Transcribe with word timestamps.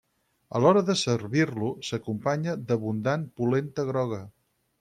A 0.59 0.61
l'hora 0.63 0.81
de 0.87 0.95
servir-lo 1.01 1.69
s'acompanya 1.89 2.57
d'abundant 2.71 3.29
polenta 3.43 3.87
groga. 3.93 4.23